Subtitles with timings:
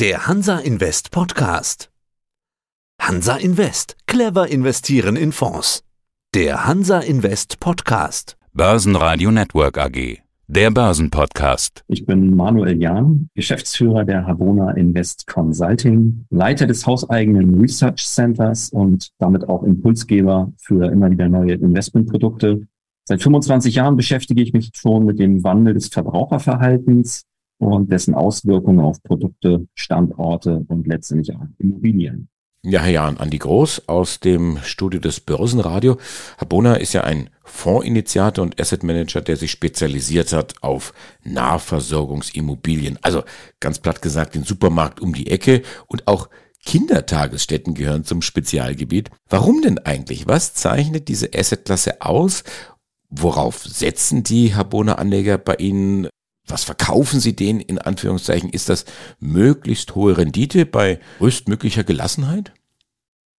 [0.00, 1.90] Der Hansa Invest Podcast.
[3.02, 3.96] Hansa Invest.
[4.06, 5.82] Clever investieren in Fonds.
[6.36, 8.36] Der Hansa Invest Podcast.
[8.52, 10.18] Börsenradio Network AG.
[10.46, 11.82] Der Börsenpodcast.
[11.88, 19.10] Ich bin Manuel Jahn, Geschäftsführer der Habona Invest Consulting, Leiter des hauseigenen Research Centers und
[19.18, 22.68] damit auch Impulsgeber für immer wieder neue Investmentprodukte.
[23.04, 27.24] Seit 25 Jahren beschäftige ich mich schon mit dem Wandel des Verbraucherverhaltens
[27.58, 32.28] und dessen Auswirkungen auf Produkte, Standorte und letztendlich auch Immobilien.
[32.64, 35.96] Ja, Herr Jan, Andi Groß aus dem Studio des Börsenradio.
[36.38, 42.98] Herr Bonner ist ja ein Fondsinitiator und Asset Manager, der sich spezialisiert hat auf Nahversorgungsimmobilien.
[43.02, 43.22] Also
[43.60, 46.28] ganz platt gesagt, den Supermarkt um die Ecke und auch
[46.64, 49.10] Kindertagesstätten gehören zum Spezialgebiet.
[49.28, 50.26] Warum denn eigentlich?
[50.26, 52.42] Was zeichnet diese Assetklasse aus?
[53.08, 56.08] Worauf setzen die Herr Bonner Anleger bei Ihnen?
[56.48, 58.50] Was verkaufen Sie denen in Anführungszeichen?
[58.50, 58.84] Ist das
[59.20, 62.52] möglichst hohe Rendite bei größtmöglicher Gelassenheit?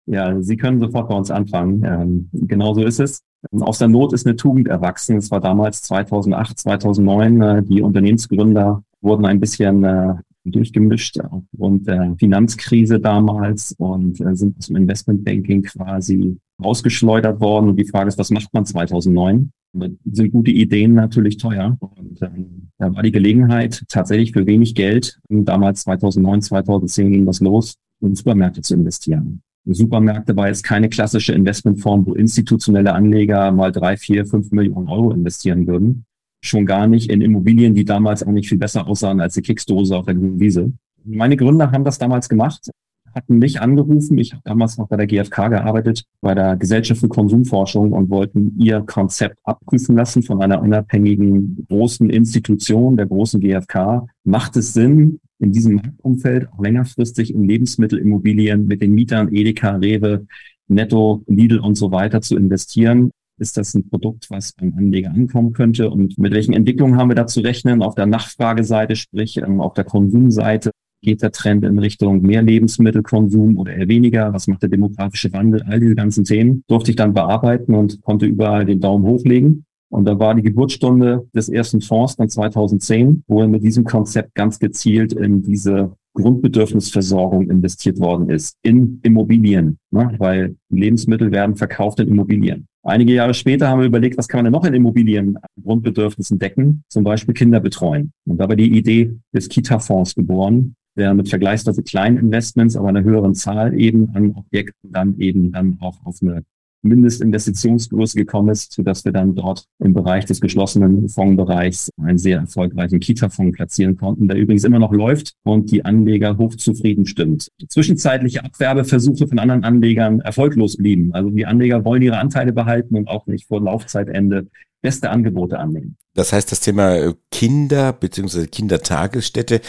[0.05, 1.83] Ja, Sie können sofort bei uns anfangen.
[1.85, 3.21] Ähm, genau so ist es.
[3.51, 5.17] Aus der Not ist eine Tugend erwachsen.
[5.17, 7.41] Es war damals 2008, 2009.
[7.41, 14.57] Äh, die Unternehmensgründer wurden ein bisschen äh, durchgemischt aufgrund der Finanzkrise damals und äh, sind
[14.57, 17.69] aus dem Investmentbanking quasi rausgeschleudert worden.
[17.69, 19.51] Und die Frage ist, was macht man 2009?
[19.73, 21.77] Sind gute Ideen natürlich teuer.
[21.79, 27.39] Und ähm, da war die Gelegenheit, tatsächlich für wenig Geld, damals 2009, 2010 ging das
[27.39, 29.41] los, in Supermärkte zu investieren.
[29.65, 35.11] Supermärkte war jetzt keine klassische Investmentform, wo institutionelle Anleger mal drei, vier, fünf Millionen Euro
[35.11, 36.05] investieren würden.
[36.41, 40.05] Schon gar nicht in Immobilien, die damals nicht viel besser aussahen als die Keksdose auf
[40.05, 40.71] der grünen Wiese.
[41.03, 42.69] Meine Gründer haben das damals gemacht
[43.13, 44.17] hatten mich angerufen.
[44.17, 48.55] Ich habe damals noch bei der GfK gearbeitet, bei der Gesellschaft für Konsumforschung und wollten
[48.59, 54.07] ihr Konzept abprüfen lassen von einer unabhängigen großen Institution, der großen GfK.
[54.23, 60.27] Macht es Sinn, in diesem Marktumfeld auch längerfristig in Lebensmittelimmobilien mit den Mietern Edeka, Rewe,
[60.67, 63.11] Netto, Lidl und so weiter zu investieren?
[63.39, 65.89] Ist das ein Produkt, was beim Anleger ankommen könnte?
[65.89, 67.81] Und mit welchen Entwicklungen haben wir da zu rechnen?
[67.81, 73.57] Auf der Nachfrageseite, sprich ähm, auf der Konsumseite, Geht der Trend in Richtung mehr Lebensmittelkonsum
[73.57, 74.33] oder eher weniger?
[74.33, 75.63] Was macht der demografische Wandel?
[75.63, 79.65] All diese ganzen Themen durfte ich dann bearbeiten und konnte überall den Daumen hochlegen.
[79.91, 84.35] Und da war die Geburtsstunde des ersten Fonds dann 2010, wo er mit diesem Konzept
[84.35, 90.15] ganz gezielt in diese Grundbedürfnisversorgung investiert worden ist, in Immobilien, ne?
[90.17, 92.67] weil Lebensmittel werden verkauft in Immobilien.
[92.83, 96.83] Einige Jahre später haben wir überlegt, was kann man denn noch in Immobilien Grundbedürfnissen decken,
[96.89, 98.11] zum Beispiel Kinder betreuen.
[98.25, 103.03] Und da war die Idee des Kita-Fonds geboren, der mit vergleichsweise kleinen Investments, aber einer
[103.03, 106.43] höheren Zahl eben an Objekten dann eben dann auch auf eine
[106.81, 112.99] Mindestinvestitionsgröße gekommen ist, sodass wir dann dort im Bereich des geschlossenen Fondsbereichs einen sehr erfolgreichen
[112.99, 117.49] Kita-Fonds platzieren konnten, der übrigens immer noch läuft und die Anleger hochzufrieden stimmt.
[117.67, 121.13] Zwischenzeitliche Abwerbeversuche von anderen Anlegern erfolglos blieben.
[121.13, 124.47] Also die Anleger wollen ihre Anteile behalten und auch nicht vor Laufzeitende
[124.81, 125.97] beste Angebote annehmen.
[126.13, 128.47] Das heißt, das Thema Kinder bzw.
[128.47, 129.61] Kindertagesstätte,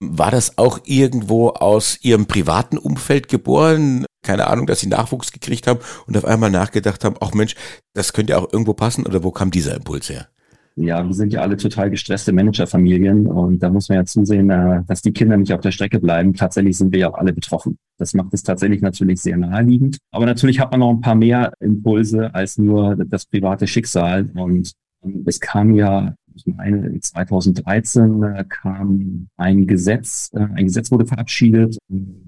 [0.00, 4.04] war das auch irgendwo aus Ihrem privaten Umfeld geboren?
[4.22, 7.54] Keine Ahnung, dass Sie Nachwuchs gekriegt haben und auf einmal nachgedacht haben, ach Mensch,
[7.94, 10.28] das könnte ja auch irgendwo passen oder wo kam dieser Impuls her?
[10.78, 14.82] Ja, wir sind ja alle total gestresste Managerfamilien und da muss man ja zusehen, äh,
[14.86, 16.34] dass die Kinder nicht auf der Strecke bleiben.
[16.34, 17.78] Tatsächlich sind wir ja auch alle betroffen.
[17.96, 19.96] Das macht es tatsächlich natürlich sehr naheliegend.
[20.10, 24.28] Aber natürlich hat man noch ein paar mehr Impulse als nur das private Schicksal.
[24.34, 24.72] Und
[25.24, 31.78] es kam ja, ich meine, 2013 äh, kam ein Gesetz, äh, ein Gesetz wurde verabschiedet,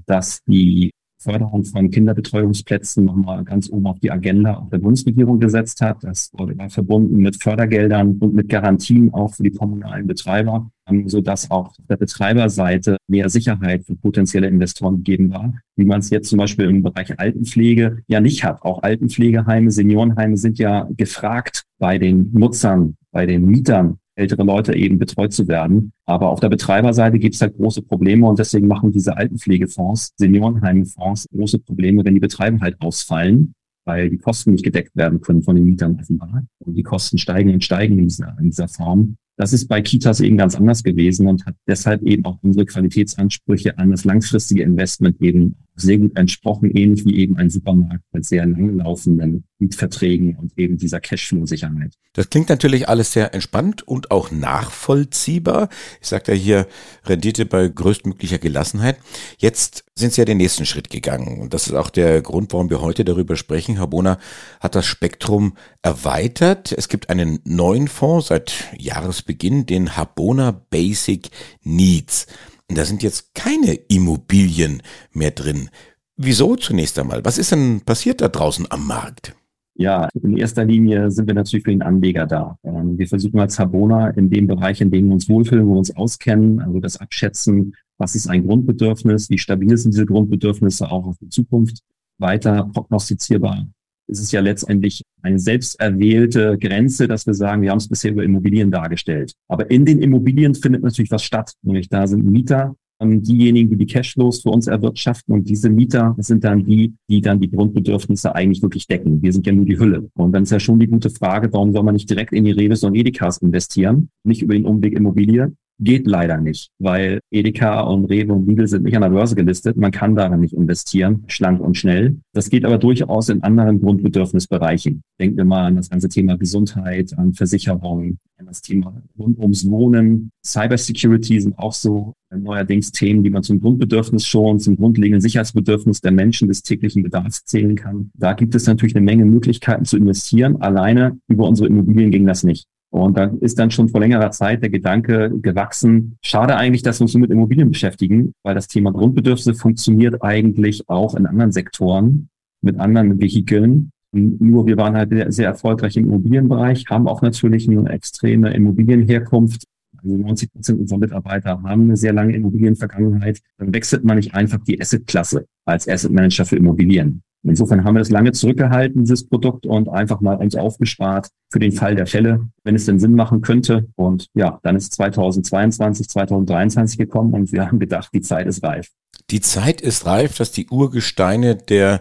[0.07, 5.81] dass die Förderung von Kinderbetreuungsplätzen nochmal ganz oben auf die Agenda auch der Bundesregierung gesetzt
[5.81, 6.05] hat.
[6.05, 11.21] Das wurde verbunden mit Fördergeldern und mit Garantien auch für die kommunalen Betreiber, ähm, so
[11.21, 16.11] dass auch auf der Betreiberseite mehr Sicherheit für potenzielle Investoren gegeben war, wie man es
[16.11, 18.63] jetzt zum Beispiel im Bereich Altenpflege ja nicht hat.
[18.63, 24.99] Auch Altenpflegeheime, Seniorenheime sind ja gefragt bei den Nutzern, bei den Mietern ältere Leute eben
[24.99, 25.93] betreut zu werden.
[26.05, 31.27] Aber auf der Betreiberseite gibt es halt große Probleme und deswegen machen diese Altenpflegefonds, Seniorenheimfonds
[31.35, 33.55] große Probleme, wenn die Betreiber halt ausfallen,
[33.85, 36.45] weil die Kosten nicht gedeckt werden können von den Mietern offenbar.
[36.59, 39.17] Und die Kosten steigen und steigen in dieser, in dieser Form.
[39.37, 43.79] Das ist bei Kitas eben ganz anders gewesen und hat deshalb eben auch unsere Qualitätsansprüche
[43.79, 48.47] an das langfristige Investment eben sehr gut entsprochen, ähnlich wie eben ein Supermarkt mit sehr
[48.47, 51.95] langlaufenden Mietverträgen und eben dieser Cashflow-Sicherheit.
[52.13, 55.69] Das klingt natürlich alles sehr entspannt und auch nachvollziehbar.
[56.01, 56.67] Ich sagte ja hier
[57.05, 58.99] Rendite bei größtmöglicher Gelassenheit.
[59.39, 62.71] Jetzt sind Sie ja den nächsten Schritt gegangen und das ist auch der Grund, warum
[62.71, 63.79] wir heute darüber sprechen.
[63.79, 64.19] Habona
[64.61, 66.73] hat das Spektrum erweitert.
[66.73, 71.31] Es gibt einen neuen Fonds seit Jahresbeginn, den Habona Basic
[71.63, 72.27] Needs.
[72.69, 74.83] Da sind jetzt keine Immobilien
[75.13, 75.71] mehr drin.
[76.17, 77.25] Wieso zunächst einmal?
[77.25, 79.35] Was ist denn passiert da draußen am Markt?
[79.75, 82.59] Ja, in erster Linie sind wir natürlich für den Anleger da.
[82.65, 85.79] Ähm, wir versuchen als Habona in dem Bereich, in dem wir uns wohlfühlen, wo wir
[85.79, 91.07] uns auskennen, also das Abschätzen, was ist ein Grundbedürfnis, wie stabil sind diese Grundbedürfnisse auch
[91.07, 91.83] auf die Zukunft,
[92.19, 93.69] weiter prognostizierbar.
[94.09, 98.13] Es ist ja letztendlich eine selbst erwählte Grenze, dass wir sagen, wir haben es bisher
[98.13, 99.35] über Immobilien dargestellt.
[99.49, 101.53] Aber in den Immobilien findet natürlich was statt.
[101.63, 105.35] Nämlich da sind Mieter, ähm, diejenigen, die die Cashflows für uns erwirtschaften.
[105.35, 109.23] Und diese Mieter sind dann die, die dann die Grundbedürfnisse eigentlich wirklich decken.
[109.23, 110.09] Wir sind ja nur die Hülle.
[110.15, 112.53] Und dann ist ja schon die gute Frage, warum soll man nicht direkt in die
[112.53, 115.53] Reves und Edekas investieren, nicht über den Umweg Immobilie?
[115.81, 119.77] Geht leider nicht, weil Edeka und Rewe und Lidl sind nicht an der Börse gelistet.
[119.77, 122.17] Man kann darin nicht investieren, schlank und schnell.
[122.33, 125.03] Das geht aber durchaus in anderen Grundbedürfnisbereichen.
[125.21, 129.69] Denken wir mal an das ganze Thema Gesundheit, an Versicherungen, an das Thema rund ums
[129.71, 130.31] Wohnen.
[130.45, 136.13] Cybersecurity sind auch so neuerdings Themen, die man zum Grundbedürfnis schon, zum grundlegenden Sicherheitsbedürfnis der
[136.13, 138.11] Menschen des täglichen Bedarfs zählen kann.
[138.15, 140.61] Da gibt es natürlich eine Menge Möglichkeiten zu investieren.
[140.61, 142.67] Alleine über unsere Immobilien ging das nicht.
[142.91, 147.05] Und da ist dann schon vor längerer Zeit der Gedanke gewachsen, schade eigentlich, dass wir
[147.05, 152.31] uns nur mit Immobilien beschäftigen, weil das Thema Grundbedürfnisse funktioniert eigentlich auch in anderen Sektoren
[152.63, 153.91] mit anderen Vehikeln.
[154.13, 159.65] Nur wir waren halt sehr erfolgreich im Immobilienbereich, haben auch natürlich eine extreme Immobilienherkunft.
[160.03, 163.41] Also 90 Prozent unserer Mitarbeiter haben eine sehr lange Immobilienvergangenheit.
[163.59, 167.23] Dann wechselt man nicht einfach die Assetklasse als Asset Manager für Immobilien.
[167.43, 171.73] Insofern haben wir das lange zurückgehalten, dieses Produkt, und einfach mal eins aufgespart für den
[171.73, 173.87] Fall der Fälle, wenn es denn Sinn machen könnte.
[173.97, 178.89] Und ja, dann ist 2022, 2023 gekommen und wir haben gedacht, die Zeit ist reif.
[179.31, 182.01] Die Zeit ist reif, dass die Urgesteine der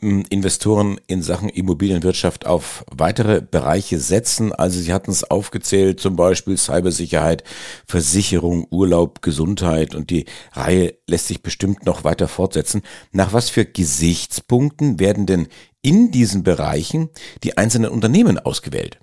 [0.00, 4.54] hm, Investoren in Sachen Immobilienwirtschaft auf weitere Bereiche setzen.
[4.54, 7.44] Also Sie hatten es aufgezählt, zum Beispiel Cybersicherheit,
[7.86, 12.80] Versicherung, Urlaub, Gesundheit und die Reihe lässt sich bestimmt noch weiter fortsetzen.
[13.10, 15.48] Nach was für Gesichtspunkten werden denn
[15.82, 17.10] in diesen Bereichen
[17.44, 18.98] die einzelnen Unternehmen ausgewählt?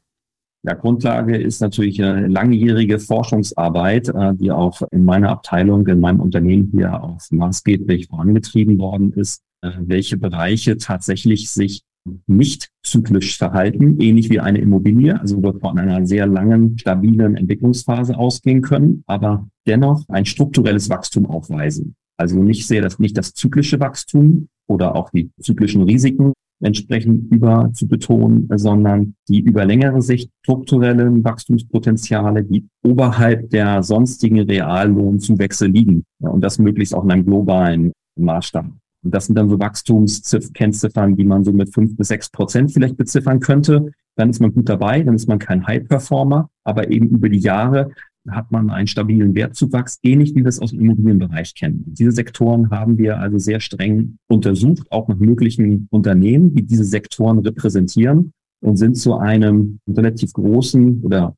[0.64, 6.20] Ja, Grundlage ist natürlich eine langjährige Forschungsarbeit, äh, die auch in meiner Abteilung, in meinem
[6.20, 11.84] Unternehmen hier auch maßgeblich vorangetrieben worden ist, äh, welche Bereiche tatsächlich sich
[12.28, 18.18] nicht zyklisch verhalten, ähnlich wie eine Immobilie, also wir von einer sehr langen, stabilen Entwicklungsphase
[18.18, 21.96] ausgehen können, aber dennoch ein strukturelles Wachstum aufweisen.
[22.18, 27.72] Also nicht sehr das, nicht das zyklische Wachstum oder auch die zyklischen Risiken, entsprechend über
[27.74, 36.04] zu betonen, sondern die über längere Sicht strukturellen Wachstumspotenziale, die oberhalb der sonstigen Reallohnzuwächse liegen.
[36.20, 38.66] Ja, und das möglichst auch in einem globalen Maßstab.
[39.02, 42.98] Und das sind dann so Wachstumskennziffern, die man so mit fünf bis sechs Prozent vielleicht
[42.98, 43.92] beziffern könnte.
[44.16, 47.92] Dann ist man gut dabei, dann ist man kein High-Performer, aber eben über die Jahre
[48.30, 51.84] hat man einen stabilen Wertzuwachs, ähnlich wie wir es aus dem Immobilienbereich kennen.
[51.88, 57.40] Diese Sektoren haben wir also sehr streng untersucht, auch nach möglichen Unternehmen, die diese Sektoren
[57.40, 61.36] repräsentieren und sind zu einem relativ großen oder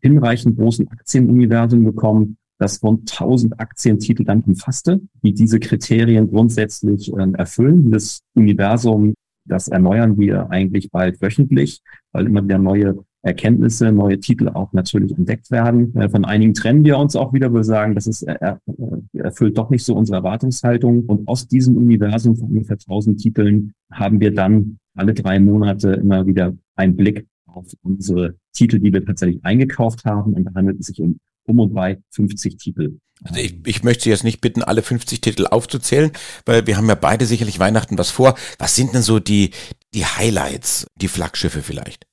[0.00, 7.32] hinreichend großen Aktienuniversum gekommen, das rund 1000 Aktientitel dann umfasste, die diese Kriterien grundsätzlich äh,
[7.32, 7.86] erfüllen.
[7.86, 9.14] Dieses Universum,
[9.46, 11.80] das erneuern wir eigentlich bald wöchentlich,
[12.12, 15.94] weil immer wieder neue Erkenntnisse, neue Titel auch natürlich entdeckt werden.
[15.96, 18.60] Äh, von einigen trennen wir uns auch wieder, wir sagen, das ist, er,
[19.12, 21.04] erfüllt doch nicht so unsere Erwartungshaltung.
[21.04, 26.26] Und aus diesem Universum von ungefähr 1000 Titeln haben wir dann alle drei Monate immer
[26.26, 30.34] wieder einen Blick auf unsere Titel, die wir tatsächlich eingekauft haben.
[30.34, 31.18] Und da handelt es sich um
[31.50, 32.98] um und bei 50 Titel.
[33.22, 36.10] Also ich, ich möchte jetzt nicht bitten, alle 50 Titel aufzuzählen,
[36.46, 38.34] weil wir haben ja beide sicherlich Weihnachten was vor.
[38.58, 39.50] Was sind denn so die,
[39.92, 42.06] die Highlights, die Flaggschiffe vielleicht?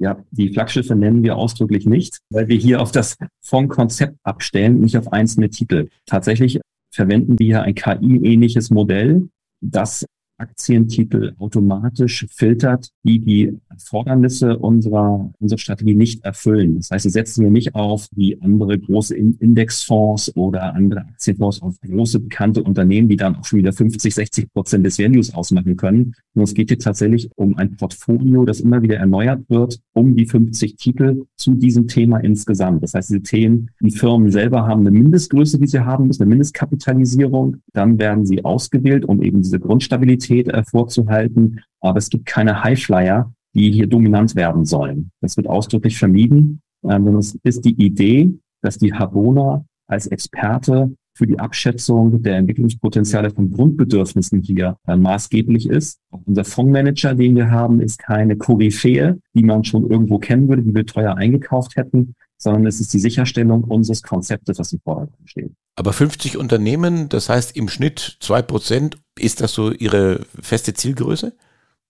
[0.00, 4.96] Ja, die Flaggschiffe nennen wir ausdrücklich nicht, weil wir hier auf das Fondkonzept abstellen, nicht
[4.96, 5.88] auf einzelne Titel.
[6.06, 9.28] Tatsächlich verwenden wir hier ein KI-ähnliches Modell,
[9.60, 10.06] das
[10.38, 16.76] Aktientitel automatisch filtert, die die Erfordernisse unserer, unserer Strategie nicht erfüllen.
[16.76, 21.80] Das heißt, sie setzen hier nicht auf wie andere große Indexfonds oder andere Aktienfonds auf
[21.80, 26.14] große bekannte Unternehmen, die dann auch schon wieder 50, 60 Prozent des Values ausmachen können.
[26.34, 30.26] Und es geht hier tatsächlich um ein Portfolio, das immer wieder erneuert wird, um die
[30.26, 32.82] 50 Titel zu diesem Thema insgesamt.
[32.82, 36.28] Das heißt, diese Themen, die Firmen selber haben eine Mindestgröße, die sie haben müssen, eine
[36.30, 37.56] Mindestkapitalisierung.
[37.72, 41.60] Dann werden sie ausgewählt, um eben diese Grundstabilität Qualität äh, vorzuhalten.
[41.80, 45.10] Aber es gibt keine Highflyer, die hier dominant werden sollen.
[45.20, 46.60] Das wird ausdrücklich vermieden.
[46.84, 48.30] Ähm, es ist die Idee,
[48.62, 55.68] dass die Habona als Experte für die Abschätzung der Entwicklungspotenziale von Grundbedürfnissen hier äh, maßgeblich
[55.68, 55.98] ist.
[56.10, 60.74] Unser Fondsmanager, den wir haben, ist keine Koryphäe, die man schon irgendwo kennen würde, die
[60.74, 65.52] wir teuer eingekauft hätten, sondern es ist die Sicherstellung unseres Konzeptes, was im Vordergrund steht.
[65.76, 71.32] Aber 50 Unternehmen, das heißt im Schnitt zwei Prozent, ist das so Ihre feste Zielgröße?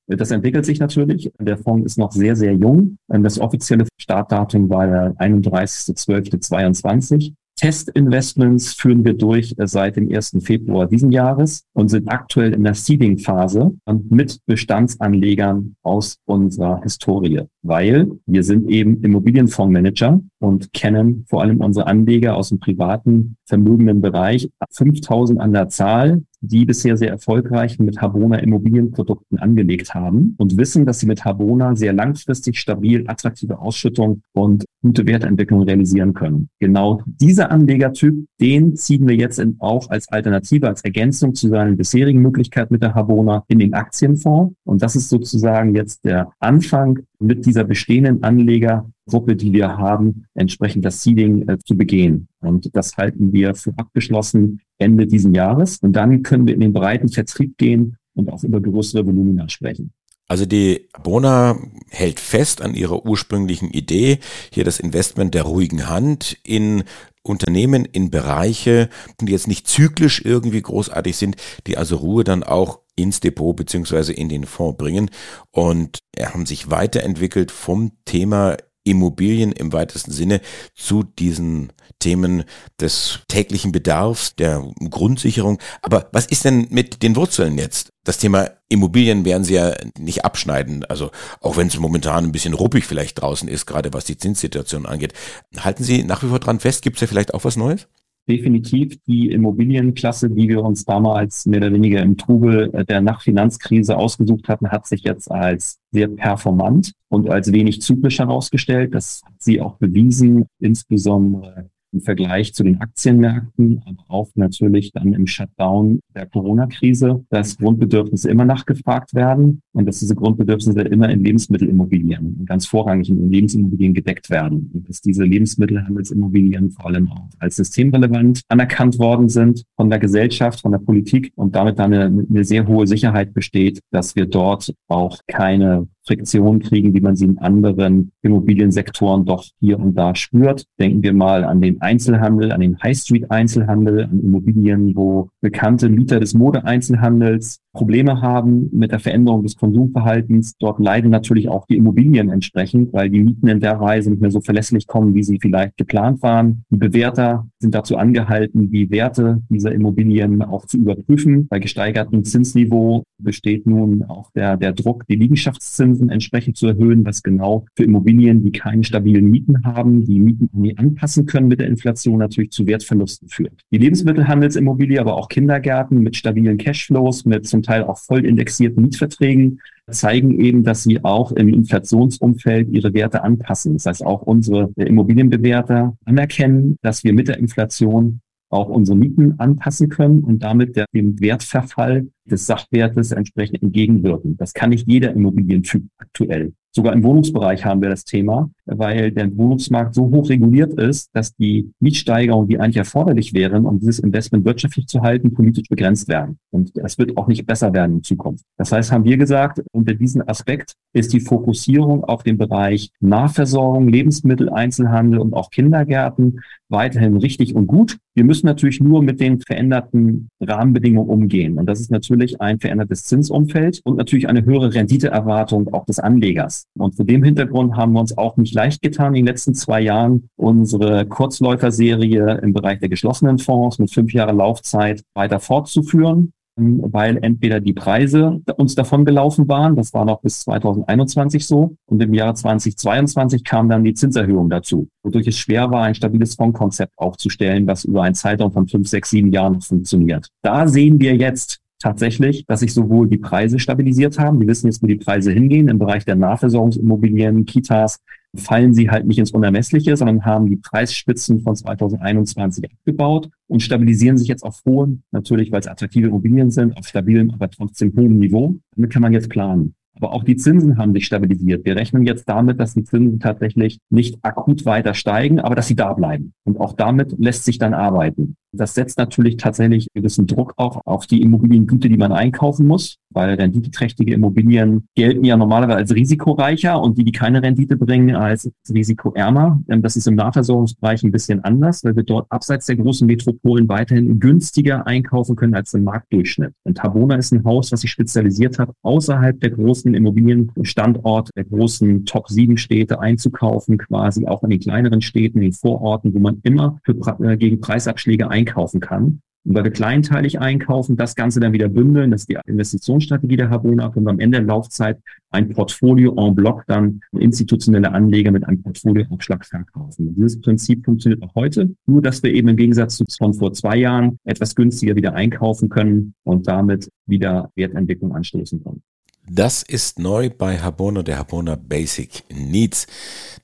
[0.09, 1.31] Das entwickelt sich natürlich.
[1.38, 2.97] Der Fonds ist noch sehr, sehr jung.
[3.09, 7.35] Das offizielle Startdatum war der 31.12.22.
[7.59, 10.37] Testinvestments führen wir durch äh, seit dem 1.
[10.43, 13.77] Februar diesen Jahres und sind aktuell in der Seeding-Phase
[14.09, 21.88] mit Bestandsanlegern aus unserer Historie, weil wir sind eben Immobilienfondsmanager und kennen vor allem unsere
[21.88, 28.00] Anleger aus dem privaten vermögenden Bereich, 5000 an der Zahl, die bisher sehr erfolgreich mit
[28.00, 34.23] Habona Immobilienprodukten angelegt haben und wissen, dass sie mit Habona sehr langfristig stabil attraktive Ausschüttung
[34.33, 36.49] und gute Wertentwicklung realisieren können.
[36.61, 42.21] Genau dieser Anlegertyp, den ziehen wir jetzt auch als Alternative, als Ergänzung zu seinen bisherigen
[42.21, 44.54] Möglichkeiten mit der Habona in den Aktienfonds.
[44.64, 50.85] Und das ist sozusagen jetzt der Anfang mit dieser bestehenden Anlegergruppe, die wir haben, entsprechend
[50.85, 52.27] das Seeding äh, zu begehen.
[52.40, 55.78] Und das halten wir für abgeschlossen Ende diesen Jahres.
[55.78, 59.92] Und dann können wir in den breiten Vertrieb gehen und auch über größere Volumina sprechen.
[60.28, 64.18] Also die Bona hält fest an ihrer ursprünglichen Idee,
[64.52, 66.85] hier das Investment der ruhigen Hand in
[67.23, 68.90] Unternehmen, in Bereiche,
[69.21, 74.12] die jetzt nicht zyklisch irgendwie großartig sind, die also Ruhe dann auch ins Depot beziehungsweise
[74.12, 75.11] in den Fonds bringen
[75.50, 78.57] und haben sich weiterentwickelt vom Thema
[78.88, 80.40] Immobilien im weitesten Sinne
[80.75, 82.45] zu diesen Themen
[82.80, 85.59] des täglichen Bedarfs, der Grundsicherung.
[85.83, 87.92] Aber was ist denn mit den Wurzeln jetzt?
[88.04, 90.85] Das Thema Immobilien werden Sie ja nicht abschneiden.
[90.85, 94.87] Also auch wenn es momentan ein bisschen ruppig vielleicht draußen ist, gerade was die Zinssituation
[94.87, 95.12] angeht.
[95.59, 96.83] Halten Sie nach wie vor dran fest?
[96.83, 97.88] Gibt es ja vielleicht auch was Neues?
[98.28, 104.49] Definitiv die Immobilienklasse, die wir uns damals mehr oder weniger im Trubel der Nachfinanzkrise ausgesucht
[104.49, 108.94] hatten, hat sich jetzt als sehr performant und als wenig zyklisch herausgestellt.
[108.94, 115.12] Das hat sie auch bewiesen, insbesondere im Vergleich zu den Aktienmärkten, aber auch natürlich dann
[115.12, 121.25] im Shutdown der Corona-Krise, dass Grundbedürfnisse immer nachgefragt werden und dass diese Grundbedürfnisse immer in
[121.25, 124.71] Lebensmittelimmobilien, ganz vorrangig in Lebensimmobilien gedeckt werden.
[124.75, 130.61] Und dass diese Lebensmittelhandelsimmobilien vor allem auch als systemrelevant anerkannt worden sind von der Gesellschaft,
[130.61, 134.75] von der Politik und damit dann eine, eine sehr hohe Sicherheit besteht, dass wir dort
[134.88, 140.65] auch keine Friktion kriegen, wie man sie in anderen Immobiliensektoren doch hier und da spürt.
[140.81, 145.88] Denken wir mal an den Einzelhandel, an den High Street Einzelhandel, an Immobilien, wo bekannte
[145.88, 150.55] Mieter des Modeeinzelhandels Probleme haben mit der Veränderung des Konsumverhaltens.
[150.59, 154.31] Dort leiden natürlich auch die Immobilien entsprechend, weil die Mieten in der Weise nicht mehr
[154.31, 156.65] so verlässlich kommen, wie sie vielleicht geplant waren.
[156.71, 161.47] Die Bewerter sind dazu angehalten, die Werte dieser Immobilien auch zu überprüfen.
[161.49, 167.23] Bei gesteigertem Zinsniveau besteht nun auch der, der Druck, die Liegenschaftszinsen entsprechend zu erhöhen, was
[167.23, 171.67] genau für Immobilien, die keine stabilen Mieten haben, die Mieten nie anpassen können mit der
[171.67, 173.61] Inflation, natürlich zu Wertverlusten führt.
[173.71, 179.61] Die Lebensmittelhandelsimmobilie, aber auch Kindergärten mit stabilen Cashflows, mit zum Teil auch voll indexierten Mietverträgen,
[179.90, 183.75] zeigen eben, dass sie auch im Inflationsumfeld ihre Werte anpassen.
[183.75, 189.88] Das heißt, auch unsere Immobilienbewerter anerkennen, dass wir mit der Inflation auch unsere Mieten anpassen
[189.88, 194.37] können und damit der, dem Wertverfall des Sachwertes entsprechend entgegenwirken.
[194.37, 196.52] Das kann nicht jeder Immobilientyp aktuell.
[196.70, 201.34] Sogar im Wohnungsbereich haben wir das Thema, weil der Wohnungsmarkt so hoch reguliert ist, dass
[201.34, 206.38] die Mietsteigerungen, die eigentlich erforderlich wären, um dieses Investment wirtschaftlich zu halten, politisch begrenzt werden.
[206.50, 208.44] Und das wird auch nicht besser werden in Zukunft.
[208.58, 213.88] Das heißt, haben wir gesagt, unter diesem Aspekt ist die Fokussierung auf den Bereich Nahversorgung,
[213.88, 217.98] Lebensmittel, Einzelhandel und auch Kindergärten weiterhin richtig und gut.
[218.14, 221.58] Wir müssen natürlich nur mit den veränderten Rahmenbedingungen umgehen.
[221.58, 226.58] Und das ist natürlich ein verändertes Zinsumfeld und natürlich eine höhere Renditeerwartung auch des Anlegers.
[226.77, 229.81] Und vor dem Hintergrund haben wir uns auch nicht leicht getan, in den letzten zwei
[229.81, 237.19] Jahren unsere Kurzläuferserie im Bereich der geschlossenen Fonds mit fünf Jahre Laufzeit weiter fortzuführen weil
[237.23, 242.12] entweder die Preise uns davon gelaufen waren, das war noch bis 2021 so, und im
[242.15, 247.67] Jahr 2022 kam dann die Zinserhöhung dazu, wodurch es schwer war, ein stabiles Fondskonzept aufzustellen,
[247.67, 250.29] was über einen Zeitraum von fünf, sechs, sieben Jahren funktioniert.
[250.43, 254.82] Da sehen wir jetzt, tatsächlich, dass sich sowohl die Preise stabilisiert haben, wir wissen jetzt,
[254.82, 258.00] wo die Preise hingehen, im Bereich der Nahversorgungsimmobilien, Kitas,
[258.37, 264.18] fallen sie halt nicht ins Unermessliche, sondern haben die Preisspitzen von 2021 abgebaut und stabilisieren
[264.18, 268.18] sich jetzt auf hohen, natürlich weil es attraktive Immobilien sind, auf stabilem, aber trotzdem hohem
[268.18, 268.56] Niveau.
[268.76, 269.75] Damit kann man jetzt planen.
[270.00, 271.64] Aber auch die Zinsen haben sich stabilisiert.
[271.64, 275.75] Wir rechnen jetzt damit, dass die Zinsen tatsächlich nicht akut weiter steigen, aber dass sie
[275.75, 276.35] da bleiben.
[276.44, 278.37] Und auch damit lässt sich dann arbeiten.
[278.52, 282.97] Das setzt natürlich tatsächlich einen gewissen Druck auch auf die Immobiliengüte, die man einkaufen muss,
[283.11, 288.50] weil renditeträchtige Immobilien gelten ja normalerweise als risikoreicher und die, die keine Rendite bringen, als
[288.73, 289.62] risikoärmer.
[289.69, 293.69] Ähm, das ist im Nahversorgungsbereich ein bisschen anders, weil wir dort abseits der großen Metropolen
[293.69, 296.55] weiterhin günstiger einkaufen können als im Marktdurchschnitt.
[296.64, 302.05] Und Tabona ist ein Haus, was sich spezialisiert hat, außerhalb der großen Immobilienstandorte, der großen
[302.07, 306.95] Top-7-Städte einzukaufen, quasi auch in den kleineren Städten, in den Vororten, wo man immer für,
[307.23, 309.21] äh, gegen Preisabschläge einkaufen kann.
[309.45, 313.49] Und weil wir kleinteilig einkaufen, das Ganze dann wieder bündeln, das ist die Investitionsstrategie der
[313.49, 314.99] Habona, können wir am Ende der Laufzeit
[315.30, 320.09] ein Portfolio en bloc dann institutionelle Anleger mit einem Portfolioabschlag verkaufen.
[320.09, 323.52] Und dieses Prinzip funktioniert auch heute, nur dass wir eben im Gegensatz zu von vor
[323.54, 328.83] zwei Jahren etwas günstiger wieder einkaufen können und damit wieder Wertentwicklung anstoßen können.
[329.30, 332.87] Das ist neu bei Habona, der Habona Basic Needs.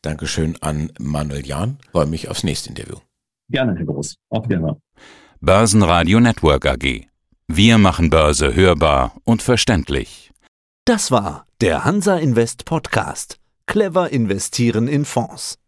[0.03, 1.79] Dankeschön an Manuel Jahn.
[1.93, 2.97] Freue mich aufs nächste Interview.
[3.49, 4.17] Gerne, Herr Groß.
[4.31, 4.81] Auf Wiedersehen.
[5.41, 7.07] Börsenradio Network AG.
[7.49, 10.33] Wir machen Börse hörbar und verständlich.
[10.87, 13.39] Das war der Hansa Invest Podcast.
[13.67, 15.59] Clever investieren in Fonds.